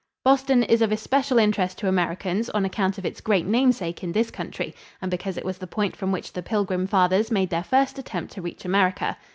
Boston 0.25 0.63
is 0.63 0.81
of 0.81 0.91
especial 0.91 1.37
interest 1.37 1.77
to 1.77 1.87
Americans 1.87 2.49
on 2.49 2.65
account 2.65 2.97
of 2.97 3.05
its 3.05 3.21
great 3.21 3.45
namesake 3.45 4.03
in 4.03 4.11
this 4.13 4.31
country 4.31 4.73
and 4.99 5.11
because 5.11 5.37
it 5.37 5.45
was 5.45 5.59
the 5.59 5.67
point 5.67 5.95
from 5.95 6.11
which 6.11 6.33
the 6.33 6.41
Pilgrim 6.41 6.87
Fathers 6.87 7.29
made 7.29 7.51
their 7.51 7.63
first 7.63 7.99
attempt 7.99 8.31
to 8.33 8.41
reach 8.41 8.65
America. 8.65 9.15